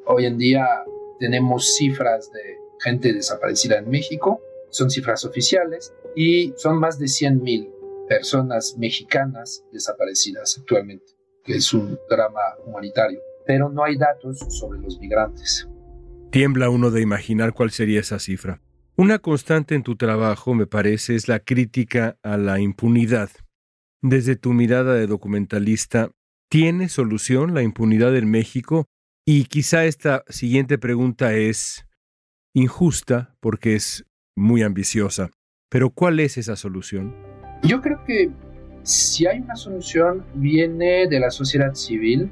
Hoy 0.06 0.26
en 0.26 0.38
día 0.38 0.68
tenemos 1.20 1.76
cifras 1.76 2.32
de 2.32 2.60
gente 2.80 3.14
desaparecida 3.14 3.80
en 3.80 3.90
México, 3.90 4.42
son 4.70 4.92
cifras 4.92 5.26
oficiales 5.26 5.92
y 6.16 6.54
son 6.58 6.78
más 6.80 7.00
de 7.00 7.08
100.000 7.08 8.08
personas 8.08 8.76
mexicanas 8.78 9.64
desaparecidas 9.72 10.58
actualmente, 10.60 11.14
que 11.44 11.56
es 11.56 11.74
un 11.74 11.98
drama 12.08 12.42
humanitario, 12.64 13.20
pero 13.48 13.70
no 13.70 13.84
hay 13.84 13.98
datos 13.98 14.38
sobre 14.50 14.80
los 14.80 15.00
migrantes. 15.00 15.68
Tiembla 16.30 16.70
uno 16.70 16.92
de 16.92 17.02
imaginar 17.02 17.54
cuál 17.54 17.72
sería 17.72 18.02
esa 18.02 18.20
cifra. 18.20 18.62
Una 18.98 19.20
constante 19.20 19.76
en 19.76 19.84
tu 19.84 19.98
trabajo, 19.98 20.54
me 20.54 20.68
parece, 20.68 21.16
es 21.16 21.28
la 21.28 21.40
crítica 21.40 22.18
a 22.24 22.38
la 22.38 22.62
impunidad. 22.62 23.30
Desde 24.02 24.38
tu 24.38 24.54
mirada 24.54 24.94
de 24.94 25.06
documentalista, 25.06 26.12
¿tiene 26.50 26.88
solución 26.88 27.54
la 27.54 27.62
impunidad 27.62 28.16
en 28.16 28.32
México? 28.32 28.86
Y 29.28 29.46
quizá 29.46 29.84
esta 29.84 30.24
siguiente 30.30 30.78
pregunta 30.78 31.34
es 31.34 31.86
injusta 32.56 33.36
porque 33.42 33.76
es 33.76 34.06
muy 34.34 34.64
ambiciosa. 34.64 35.30
Pero 35.70 35.90
¿cuál 35.90 36.22
es 36.22 36.38
esa 36.38 36.56
solución? 36.56 37.14
Yo 37.64 37.82
creo 37.82 38.02
que 38.06 38.32
si 38.84 39.28
hay 39.28 39.40
una 39.40 39.58
solución 39.58 40.26
viene 40.36 41.08
de 41.08 41.20
la 41.20 41.32
sociedad 41.32 41.74
civil 41.74 42.32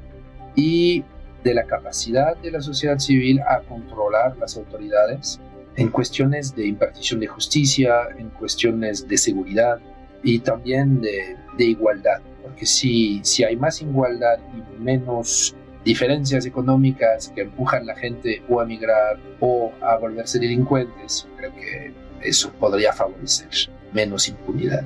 y 0.56 1.04
de 1.42 1.52
la 1.52 1.66
capacidad 1.66 2.38
de 2.38 2.50
la 2.50 2.62
sociedad 2.62 2.98
civil 2.98 3.40
a 3.40 3.60
controlar 3.68 4.38
las 4.38 4.56
autoridades 4.56 5.42
en 5.76 5.88
cuestiones 5.88 6.54
de 6.54 6.66
impartición 6.66 7.20
de 7.20 7.26
justicia, 7.26 8.08
en 8.18 8.30
cuestiones 8.30 9.08
de 9.08 9.18
seguridad 9.18 9.80
y 10.22 10.38
también 10.38 11.00
de, 11.00 11.36
igualdad. 11.58 12.20
Porque 12.42 12.66
si, 12.66 13.20
si 13.22 13.44
hay 13.44 13.56
más 13.56 13.80
igualdad 13.82 14.38
y 14.52 14.82
menos 14.82 15.54
diferencias 15.84 16.46
económicas 16.46 17.32
que 17.34 17.42
empujan 17.42 17.82
a 17.82 17.86
la 17.86 17.96
gente 17.96 18.42
o 18.48 18.60
a 18.60 18.64
migrar 18.64 19.18
o 19.40 19.72
a 19.80 19.96
volverse 19.98 20.38
delincuentes, 20.38 21.28
creo 21.36 21.54
que 21.54 21.92
eso 22.22 22.50
podría 22.52 22.92
favorecer 22.92 23.50
menos 23.92 24.28
impunidad. 24.28 24.84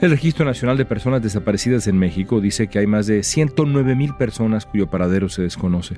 El 0.00 0.10
Registro 0.10 0.44
Nacional 0.44 0.76
de 0.76 0.84
Personas 0.84 1.22
Desaparecidas 1.22 1.86
en 1.86 1.96
México 1.96 2.40
dice 2.40 2.66
que 2.66 2.80
hay 2.80 2.86
más 2.86 3.06
de 3.06 3.22
109 3.22 3.94
mil 3.94 4.16
personas 4.16 4.66
cuyo 4.66 4.88
paradero 4.88 5.28
se 5.28 5.42
desconoce. 5.42 5.96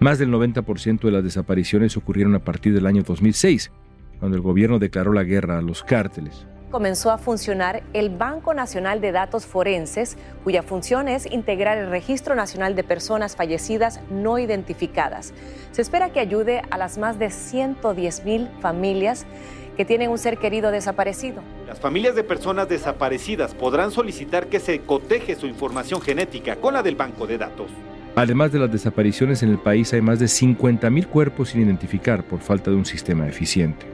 Más 0.00 0.20
del 0.20 0.30
90% 0.30 1.00
de 1.00 1.10
las 1.10 1.24
desapariciones 1.24 1.96
ocurrieron 1.96 2.36
a 2.36 2.38
partir 2.38 2.72
del 2.72 2.86
año 2.86 3.02
2006, 3.02 3.72
cuando 4.20 4.36
el 4.36 4.42
gobierno 4.42 4.78
declaró 4.78 5.12
la 5.12 5.24
guerra 5.24 5.58
a 5.58 5.62
los 5.62 5.82
cárteles. 5.82 6.46
Comenzó 6.70 7.10
a 7.10 7.18
funcionar 7.18 7.82
el 7.94 8.10
Banco 8.10 8.54
Nacional 8.54 9.00
de 9.00 9.10
Datos 9.10 9.44
Forenses, 9.44 10.16
cuya 10.44 10.62
función 10.62 11.08
es 11.08 11.26
integrar 11.26 11.78
el 11.78 11.90
Registro 11.90 12.36
Nacional 12.36 12.76
de 12.76 12.84
Personas 12.84 13.34
Fallecidas 13.34 14.00
No 14.08 14.38
Identificadas. 14.38 15.34
Se 15.72 15.82
espera 15.82 16.12
que 16.12 16.20
ayude 16.20 16.62
a 16.70 16.78
las 16.78 16.96
más 16.96 17.18
de 17.18 17.30
110 17.30 18.24
mil 18.24 18.48
familias 18.60 19.26
que 19.76 19.84
tienen 19.84 20.10
un 20.10 20.18
ser 20.18 20.38
querido 20.38 20.70
desaparecido. 20.70 21.42
Las 21.66 21.80
familias 21.80 22.14
de 22.14 22.22
personas 22.22 22.68
desaparecidas 22.68 23.52
podrán 23.52 23.90
solicitar 23.90 24.46
que 24.46 24.60
se 24.60 24.78
coteje 24.80 25.34
su 25.34 25.46
información 25.46 26.00
genética 26.00 26.54
con 26.54 26.74
la 26.74 26.84
del 26.84 26.94
banco 26.94 27.26
de 27.26 27.38
datos. 27.38 27.68
Además 28.18 28.50
de 28.50 28.58
las 28.58 28.72
desapariciones 28.72 29.44
en 29.44 29.50
el 29.50 29.58
país, 29.58 29.92
hay 29.92 30.00
más 30.00 30.18
de 30.18 30.26
50.000 30.26 31.06
cuerpos 31.06 31.50
sin 31.50 31.60
identificar 31.60 32.26
por 32.26 32.40
falta 32.40 32.68
de 32.68 32.76
un 32.76 32.84
sistema 32.84 33.28
eficiente. 33.28 33.86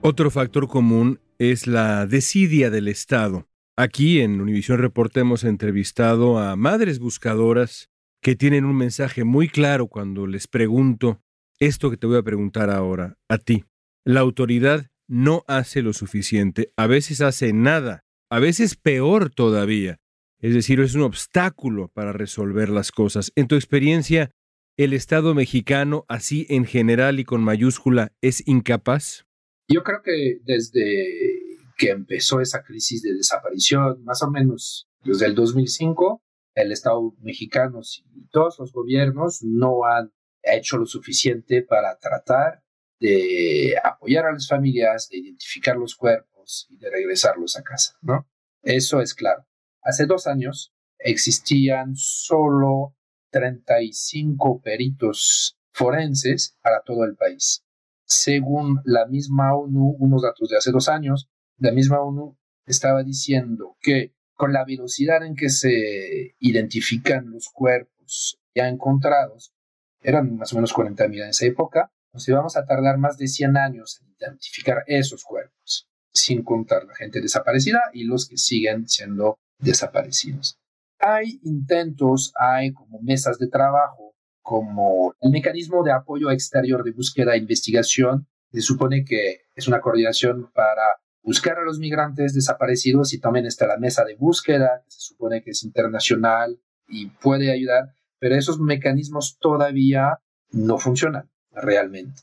Otro 0.00 0.32
factor 0.32 0.66
común 0.66 1.20
es 1.38 1.68
la 1.68 2.08
desidia 2.08 2.70
del 2.70 2.88
Estado. 2.88 3.46
Aquí 3.76 4.20
en 4.20 4.40
Univisión 4.40 4.80
Reporta 4.80 5.20
hemos 5.20 5.44
entrevistado 5.44 6.40
a 6.40 6.56
madres 6.56 6.98
buscadoras 6.98 7.88
que 8.20 8.34
tienen 8.34 8.64
un 8.64 8.74
mensaje 8.74 9.22
muy 9.22 9.48
claro 9.48 9.86
cuando 9.86 10.26
les 10.26 10.48
pregunto 10.48 11.22
esto 11.60 11.88
que 11.88 11.96
te 11.96 12.08
voy 12.08 12.18
a 12.18 12.24
preguntar 12.24 12.68
ahora, 12.68 13.16
a 13.28 13.38
ti. 13.38 13.64
La 14.04 14.18
autoridad 14.18 14.90
no 15.06 15.44
hace 15.46 15.82
lo 15.82 15.92
suficiente, 15.92 16.72
a 16.76 16.88
veces 16.88 17.20
hace 17.20 17.52
nada, 17.52 18.04
a 18.30 18.38
veces 18.38 18.76
peor 18.76 19.30
todavía. 19.30 19.98
Es 20.40 20.54
decir, 20.54 20.80
es 20.80 20.94
un 20.94 21.02
obstáculo 21.02 21.88
para 21.88 22.12
resolver 22.12 22.68
las 22.68 22.92
cosas. 22.92 23.32
En 23.34 23.48
tu 23.48 23.56
experiencia, 23.56 24.30
¿el 24.76 24.92
Estado 24.92 25.34
mexicano, 25.34 26.04
así 26.08 26.46
en 26.48 26.64
general 26.64 27.18
y 27.18 27.24
con 27.24 27.42
mayúscula, 27.42 28.12
es 28.20 28.46
incapaz? 28.46 29.24
Yo 29.68 29.82
creo 29.82 30.02
que 30.02 30.38
desde 30.44 31.48
que 31.76 31.90
empezó 31.90 32.40
esa 32.40 32.62
crisis 32.62 33.02
de 33.02 33.14
desaparición, 33.14 34.02
más 34.04 34.22
o 34.22 34.30
menos 34.30 34.88
desde 35.04 35.26
el 35.26 35.34
2005, 35.34 36.22
el 36.54 36.72
Estado 36.72 37.14
mexicano 37.20 37.80
y 38.14 38.26
todos 38.28 38.56
los 38.58 38.72
gobiernos 38.72 39.42
no 39.42 39.84
han 39.84 40.12
hecho 40.42 40.76
lo 40.76 40.86
suficiente 40.86 41.62
para 41.62 41.98
tratar 41.98 42.62
de 43.00 43.74
apoyar 43.82 44.26
a 44.26 44.32
las 44.32 44.48
familias, 44.48 45.08
de 45.08 45.18
identificar 45.18 45.76
los 45.76 45.94
cuerpos 45.94 46.37
y 46.68 46.78
de 46.78 46.90
regresarlos 46.90 47.56
a 47.56 47.62
casa, 47.62 47.94
¿no? 48.02 48.28
Eso 48.62 49.00
es 49.00 49.14
claro. 49.14 49.46
Hace 49.82 50.06
dos 50.06 50.26
años 50.26 50.72
existían 50.98 51.94
solo 51.94 52.96
35 53.30 54.60
peritos 54.62 55.58
forenses 55.72 56.56
para 56.62 56.82
todo 56.82 57.04
el 57.04 57.14
país. 57.16 57.64
Según 58.04 58.80
la 58.84 59.06
misma 59.06 59.54
ONU, 59.54 59.96
unos 59.98 60.22
datos 60.22 60.48
de 60.48 60.56
hace 60.56 60.72
dos 60.72 60.88
años, 60.88 61.28
la 61.58 61.72
misma 61.72 62.00
ONU 62.00 62.38
estaba 62.66 63.02
diciendo 63.02 63.76
que 63.80 64.14
con 64.34 64.52
la 64.52 64.64
velocidad 64.64 65.24
en 65.24 65.34
que 65.34 65.50
se 65.50 66.34
identifican 66.38 67.30
los 67.30 67.48
cuerpos 67.52 68.40
ya 68.54 68.68
encontrados, 68.68 69.52
eran 70.00 70.36
más 70.36 70.52
o 70.52 70.56
menos 70.56 70.72
40.000 70.72 71.22
en 71.22 71.28
esa 71.28 71.46
época, 71.46 71.92
nos 72.12 72.26
íbamos 72.28 72.56
a 72.56 72.64
tardar 72.64 72.98
más 72.98 73.18
de 73.18 73.26
100 73.26 73.56
años 73.56 74.00
en 74.00 74.10
identificar 74.12 74.84
esos 74.86 75.24
cuerpos, 75.24 75.87
sin 76.12 76.42
contar 76.42 76.84
la 76.84 76.94
gente 76.94 77.20
desaparecida 77.20 77.80
y 77.92 78.04
los 78.04 78.28
que 78.28 78.36
siguen 78.36 78.88
siendo 78.88 79.38
desaparecidos. 79.58 80.58
Hay 80.98 81.38
intentos, 81.42 82.32
hay 82.38 82.72
como 82.72 83.00
mesas 83.00 83.38
de 83.38 83.48
trabajo, 83.48 84.14
como 84.42 85.14
el 85.20 85.30
mecanismo 85.30 85.82
de 85.84 85.92
apoyo 85.92 86.30
exterior 86.30 86.82
de 86.82 86.92
búsqueda 86.92 87.34
e 87.34 87.38
investigación. 87.38 88.26
Se 88.50 88.62
supone 88.62 89.04
que 89.04 89.42
es 89.54 89.68
una 89.68 89.80
coordinación 89.80 90.50
para 90.52 90.82
buscar 91.22 91.58
a 91.58 91.64
los 91.64 91.78
migrantes 91.78 92.32
desaparecidos 92.32 93.12
y 93.12 93.20
también 93.20 93.46
está 93.46 93.66
la 93.66 93.76
mesa 93.76 94.04
de 94.04 94.16
búsqueda, 94.16 94.82
que 94.84 94.90
se 94.90 95.00
supone 95.00 95.42
que 95.42 95.50
es 95.50 95.62
internacional 95.62 96.58
y 96.88 97.08
puede 97.08 97.52
ayudar, 97.52 97.92
pero 98.18 98.34
esos 98.34 98.58
mecanismos 98.58 99.36
todavía 99.38 100.18
no 100.50 100.78
funcionan 100.78 101.30
realmente. 101.52 102.22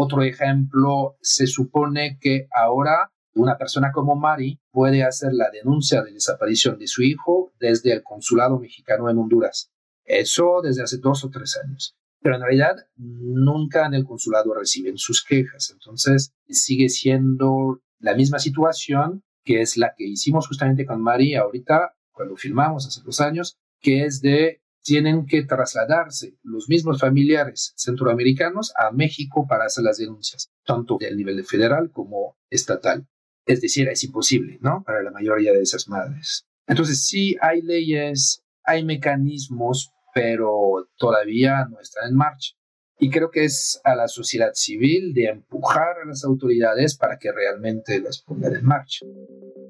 Otro 0.00 0.22
ejemplo, 0.22 1.16
se 1.20 1.48
supone 1.48 2.18
que 2.20 2.46
ahora 2.54 3.10
una 3.34 3.58
persona 3.58 3.90
como 3.92 4.14
Mari 4.14 4.60
puede 4.70 5.02
hacer 5.02 5.32
la 5.32 5.50
denuncia 5.50 6.02
de 6.02 6.12
desaparición 6.12 6.78
de 6.78 6.86
su 6.86 7.02
hijo 7.02 7.52
desde 7.58 7.92
el 7.92 8.04
consulado 8.04 8.60
mexicano 8.60 9.10
en 9.10 9.18
Honduras. 9.18 9.72
Eso 10.04 10.60
desde 10.62 10.84
hace 10.84 10.98
dos 10.98 11.24
o 11.24 11.30
tres 11.30 11.58
años. 11.64 11.96
Pero 12.20 12.36
en 12.36 12.42
realidad 12.42 12.76
nunca 12.94 13.86
en 13.86 13.94
el 13.94 14.04
consulado 14.04 14.54
reciben 14.54 14.98
sus 14.98 15.24
quejas. 15.24 15.70
Entonces 15.72 16.32
sigue 16.48 16.90
siendo 16.90 17.80
la 17.98 18.14
misma 18.14 18.38
situación 18.38 19.24
que 19.44 19.62
es 19.62 19.76
la 19.76 19.94
que 19.96 20.04
hicimos 20.04 20.46
justamente 20.46 20.86
con 20.86 21.02
Mari 21.02 21.34
ahorita 21.34 21.96
cuando 22.12 22.36
filmamos 22.36 22.86
hace 22.86 23.00
dos 23.02 23.20
años, 23.20 23.58
que 23.80 24.04
es 24.04 24.20
de 24.20 24.60
tienen 24.82 25.26
que 25.26 25.44
trasladarse 25.44 26.34
los 26.42 26.68
mismos 26.68 27.00
familiares 27.00 27.72
centroamericanos 27.76 28.72
a 28.76 28.90
México 28.92 29.46
para 29.48 29.66
hacer 29.66 29.84
las 29.84 29.98
denuncias, 29.98 30.50
tanto 30.64 30.96
del 30.98 31.16
nivel 31.16 31.44
federal 31.44 31.90
como 31.92 32.36
estatal. 32.50 33.06
Es 33.46 33.60
decir, 33.60 33.88
es 33.88 34.04
imposible, 34.04 34.58
¿no? 34.60 34.82
Para 34.84 35.02
la 35.02 35.10
mayoría 35.10 35.52
de 35.52 35.62
esas 35.62 35.88
madres. 35.88 36.46
Entonces, 36.66 37.06
sí 37.06 37.36
hay 37.40 37.62
leyes, 37.62 38.42
hay 38.62 38.84
mecanismos, 38.84 39.90
pero 40.14 40.88
todavía 40.96 41.66
no 41.70 41.80
están 41.80 42.10
en 42.10 42.16
marcha. 42.16 42.54
Y 43.00 43.10
creo 43.10 43.30
que 43.30 43.44
es 43.44 43.80
a 43.84 43.94
la 43.94 44.08
sociedad 44.08 44.50
civil 44.54 45.14
de 45.14 45.26
empujar 45.26 45.98
a 46.02 46.06
las 46.06 46.24
autoridades 46.24 46.96
para 46.96 47.18
que 47.18 47.30
realmente 47.30 48.00
las 48.00 48.20
pongan 48.20 48.56
en 48.56 48.64
marcha. 48.64 49.06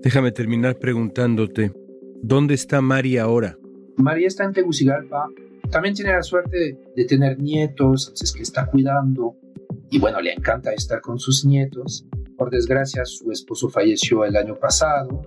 Déjame 0.01 0.33
terminar 0.33 0.79
preguntándote, 0.79 1.73
¿dónde 2.23 2.55
está 2.55 2.81
Mari 2.81 3.19
ahora? 3.19 3.59
María 3.99 4.29
está 4.29 4.45
en 4.45 4.53
Tegucigalpa. 4.53 5.29
También 5.71 5.95
tiene 5.95 6.13
la 6.13 6.23
suerte 6.23 6.79
de, 6.95 7.05
tener 7.05 7.39
nietos, 7.41 8.13
es 8.21 8.33
que 8.33 8.43
está 8.43 8.67
cuidando. 8.67 9.37
Y 9.91 9.99
bueno, 9.99 10.21
le 10.21 10.33
encanta 10.33 10.73
estar 10.73 11.01
con 11.01 11.19
sus 11.19 11.45
nietos. 11.45 12.07
Por 12.37 12.51
desgracia, 12.51 13.05
su 13.05 13.31
esposo 13.33 13.69
falleció 13.69 14.25
el 14.25 14.37
año 14.37 14.55
pasado 14.55 15.23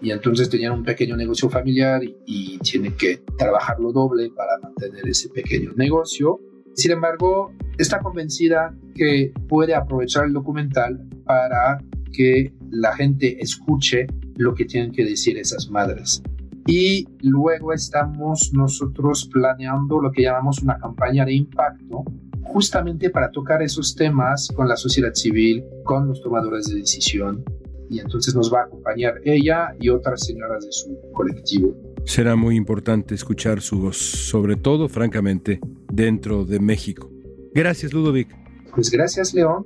y 0.00 0.10
entonces 0.10 0.48
tenían 0.48 0.72
un 0.72 0.82
pequeño 0.82 1.16
negocio 1.16 1.48
familiar 1.48 2.02
y, 2.02 2.16
y 2.24 2.58
tiene 2.58 2.94
que 2.94 3.22
trabajarlo 3.38 3.92
doble 3.92 4.30
para 4.30 4.58
mantener 4.58 5.06
ese 5.06 5.28
pequeño 5.28 5.72
negocio. 5.76 6.40
Sin 6.72 6.92
embargo, 6.92 7.52
está 7.78 8.00
convencida 8.00 8.74
que 8.94 9.32
puede 9.48 9.74
aprovechar 9.74 10.24
el 10.24 10.32
documental 10.32 11.06
para 11.24 11.78
que 12.12 12.52
la 12.70 12.96
gente 12.96 13.36
escuche 13.40 14.06
lo 14.36 14.54
que 14.54 14.64
tienen 14.64 14.92
que 14.92 15.04
decir 15.04 15.38
esas 15.38 15.68
madres 15.68 16.22
y 16.66 17.06
luego 17.20 17.72
estamos 17.72 18.50
nosotros 18.54 19.28
planeando 19.32 20.00
lo 20.00 20.10
que 20.10 20.22
llamamos 20.22 20.62
una 20.62 20.78
campaña 20.78 21.24
de 21.24 21.34
impacto 21.34 22.04
justamente 22.42 23.10
para 23.10 23.30
tocar 23.30 23.62
esos 23.62 23.94
temas 23.94 24.48
con 24.54 24.68
la 24.68 24.76
sociedad 24.76 25.12
civil, 25.14 25.64
con 25.84 26.08
los 26.08 26.22
tomadores 26.22 26.66
de 26.66 26.76
decisión. 26.76 27.44
Y 27.90 27.98
entonces 27.98 28.34
nos 28.34 28.52
va 28.52 28.60
a 28.60 28.64
acompañar 28.64 29.20
ella 29.24 29.74
y 29.78 29.88
otras 29.88 30.24
señoras 30.24 30.64
de 30.64 30.72
su 30.72 30.98
colectivo. 31.12 31.74
Será 32.04 32.36
muy 32.36 32.56
importante 32.56 33.14
escuchar 33.14 33.60
su 33.60 33.78
voz, 33.78 33.96
sobre 33.96 34.56
todo, 34.56 34.88
francamente, 34.88 35.60
dentro 35.92 36.44
de 36.44 36.60
México. 36.60 37.10
Gracias, 37.54 37.92
Ludovic. 37.92 38.28
Pues 38.74 38.90
gracias, 38.90 39.32
León. 39.32 39.64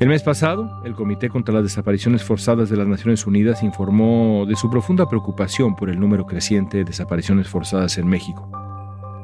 El 0.00 0.08
mes 0.08 0.22
pasado, 0.22 0.82
el 0.84 0.94
Comité 0.94 1.28
contra 1.28 1.54
las 1.54 1.62
Desapariciones 1.62 2.24
Forzadas 2.24 2.68
de 2.68 2.76
las 2.76 2.88
Naciones 2.88 3.26
Unidas 3.26 3.62
informó 3.62 4.44
de 4.46 4.56
su 4.56 4.68
profunda 4.68 5.08
preocupación 5.08 5.76
por 5.76 5.90
el 5.90 6.00
número 6.00 6.26
creciente 6.26 6.78
de 6.78 6.84
desapariciones 6.84 7.48
forzadas 7.48 7.98
en 7.98 8.08
México. 8.08 8.50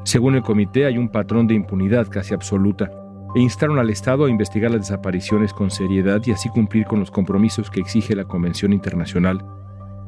Según 0.04 0.36
el 0.36 0.42
comité, 0.42 0.86
hay 0.86 0.96
un 0.96 1.08
patrón 1.08 1.46
de 1.46 1.54
impunidad 1.54 2.06
casi 2.08 2.32
absoluta 2.32 2.90
e 3.34 3.40
instaron 3.40 3.78
al 3.78 3.90
Estado 3.90 4.24
a 4.24 4.30
investigar 4.30 4.70
las 4.70 4.82
desapariciones 4.82 5.52
con 5.52 5.70
seriedad 5.70 6.22
y 6.24 6.32
así 6.32 6.48
cumplir 6.48 6.86
con 6.86 7.00
los 7.00 7.10
compromisos 7.10 7.70
que 7.70 7.80
exige 7.80 8.14
la 8.14 8.24
Convención 8.24 8.72
Internacional 8.72 9.44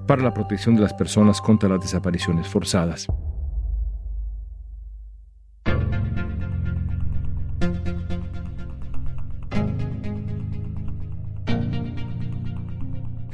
para 0.06 0.22
la 0.22 0.32
protección 0.32 0.76
de 0.76 0.82
las 0.82 0.94
personas 0.94 1.40
contra 1.40 1.68
las 1.68 1.80
desapariciones 1.80 2.48
forzadas. 2.48 3.08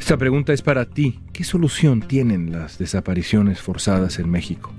Esta 0.06 0.18
pregunta 0.18 0.52
es 0.52 0.62
para 0.62 0.84
ti. 0.84 1.18
¿Qué 1.32 1.42
solución 1.42 2.00
tienen 2.00 2.52
las 2.52 2.78
desapariciones 2.78 3.60
forzadas 3.60 4.20
en 4.20 4.30
México? 4.30 4.72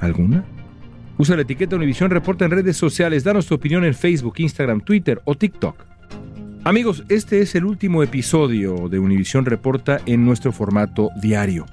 ¿Alguna? 0.00 0.44
Usa 1.18 1.36
la 1.36 1.42
etiqueta 1.42 1.76
Univisión 1.76 2.10
Reporta 2.10 2.46
en 2.46 2.50
redes 2.50 2.76
sociales. 2.76 3.22
Danos 3.22 3.46
tu 3.46 3.54
opinión 3.54 3.84
en 3.84 3.94
Facebook, 3.94 4.34
Instagram, 4.38 4.80
Twitter 4.80 5.22
o 5.24 5.36
TikTok. 5.36 5.76
Amigos, 6.64 7.04
este 7.08 7.42
es 7.42 7.54
el 7.54 7.64
último 7.64 8.02
episodio 8.02 8.88
de 8.88 8.98
Univisión 8.98 9.44
Reporta 9.44 10.00
en 10.04 10.24
nuestro 10.24 10.50
formato 10.50 11.10
diario. 11.22 11.64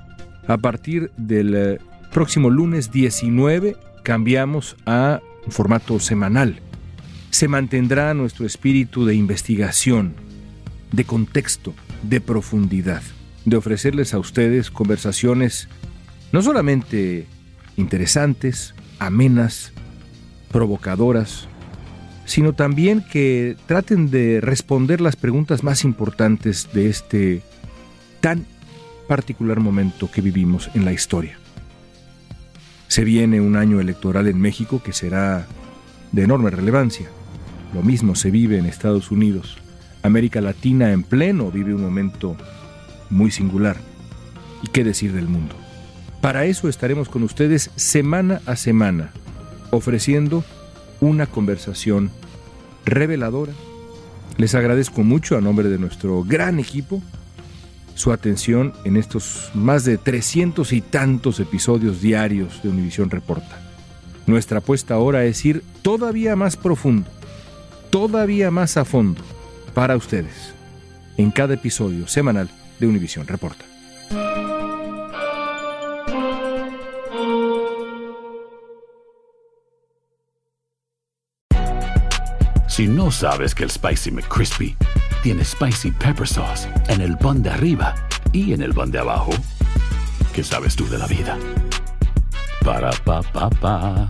A 0.46 0.60
partir 0.60 1.10
del 1.18 1.56
eh, 1.56 1.78
próximo 2.14 2.52
lunes 2.52 2.92
19 2.92 3.76
cambiamos 4.04 4.78
a 4.86 5.20
un 5.48 5.52
formato 5.52 6.00
semanal. 6.00 6.60
Se 7.32 7.48
mantendrá 7.48 8.14
nuestro 8.14 8.46
espíritu 8.46 9.04
de 9.04 9.16
investigación, 9.16 10.27
de 10.92 11.04
contexto, 11.06 11.74
de 12.04 12.22
profundidad, 12.22 13.02
de 13.46 13.58
ofrecerles 13.58 14.14
a 14.14 14.20
ustedes 14.20 14.72
conversaciones 14.72 15.68
no 16.32 16.42
solamente 16.42 17.26
interesantes, 17.78 18.74
amenas, 19.00 19.72
provocadoras, 20.52 21.48
sino 22.26 22.54
también 22.54 23.04
que 23.10 23.56
traten 23.68 24.10
de 24.10 24.42
responder 24.42 25.00
las 25.00 25.16
preguntas 25.16 25.64
más 25.64 25.84
importantes 25.84 26.70
de 26.74 26.90
este 26.90 27.42
tan 28.20 28.46
particular 29.08 29.60
momento 29.60 30.12
que 30.12 30.22
vivimos 30.22 30.70
en 30.74 30.84
la 30.84 30.92
historia. 30.92 31.38
Se 32.90 33.04
viene 33.04 33.40
un 33.40 33.56
año 33.56 33.80
electoral 33.80 34.28
en 34.28 34.40
México 34.40 34.82
que 34.84 34.92
será 34.92 35.48
de 36.12 36.24
enorme 36.24 36.50
relevancia. 36.50 37.08
Lo 37.74 37.84
mismo 37.84 38.16
se 38.16 38.32
vive 38.32 38.58
en 38.58 38.66
Estados 38.66 39.12
Unidos. 39.12 39.58
América 40.08 40.42
Latina 40.42 40.92
en 40.92 41.04
pleno 41.04 41.52
vive 41.52 41.74
un 41.74 41.82
momento 41.82 42.36
muy 43.10 43.30
singular. 43.30 43.78
¿Y 44.64 44.68
qué 44.68 44.84
decir 44.84 45.14
del 45.14 45.28
mundo? 45.28 45.56
Para 46.22 46.46
eso 46.46 46.68
estaremos 46.68 47.10
con 47.10 47.24
ustedes 47.24 47.70
semana 47.76 48.42
a 48.46 48.56
semana, 48.56 49.12
ofreciendo 49.70 50.44
una 51.00 51.28
conversación 51.28 52.10
reveladora. 52.86 53.54
Les 54.38 54.56
agradezco 54.56 55.04
mucho 55.04 55.38
a 55.38 55.42
nombre 55.42 55.70
de 55.70 55.78
nuestro 55.78 56.24
gran 56.24 56.60
equipo 56.60 57.02
su 57.94 58.12
atención 58.12 58.74
en 58.84 58.98
estos 58.98 59.52
más 59.54 59.84
de 59.84 59.98
300 59.98 60.72
y 60.74 60.82
tantos 60.82 61.40
episodios 61.40 62.02
diarios 62.02 62.62
de 62.64 62.70
Univisión 62.70 63.10
Reporta. 63.10 63.62
Nuestra 64.26 64.60
apuesta 64.60 64.96
ahora 64.96 65.26
es 65.26 65.44
ir 65.46 65.64
todavía 65.82 66.36
más 66.36 66.58
profundo, 66.58 67.10
todavía 67.90 68.52
más 68.52 68.78
a 68.78 68.86
fondo 68.86 69.24
para 69.78 69.96
ustedes 69.96 70.56
en 71.18 71.30
cada 71.30 71.54
episodio 71.54 72.08
semanal 72.08 72.50
de 72.80 72.88
Univisión 72.88 73.28
Reporta. 73.28 73.64
Si 82.68 82.88
no 82.88 83.12
sabes 83.12 83.54
que 83.54 83.66
el 83.66 83.70
Spicy 83.70 84.10
McCrispy 84.10 84.76
tiene 85.22 85.46
Spicy 85.46 85.92
Pepper 85.92 86.28
Sauce 86.28 86.68
en 86.88 87.02
el 87.02 87.16
pan 87.16 87.44
de 87.44 87.52
arriba 87.52 87.94
y 88.34 88.54
en 88.54 88.64
el 88.64 88.74
pan 88.74 88.90
de 88.90 88.98
abajo, 88.98 89.30
¿qué 90.34 90.44
sabes 90.44 90.76
tú 90.76 90.90
de 90.90 90.98
la 90.98 91.06
vida? 91.06 91.38
Para 92.66 92.90
pa 93.06 93.22
pa 93.22 93.48
pa. 93.52 94.10